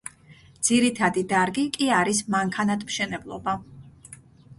ძირითადი 0.67 1.23
დარგი 1.33 1.65
კი 1.75 1.89
არის 1.97 2.21
მანქანათმშენებლობა. 2.37 3.55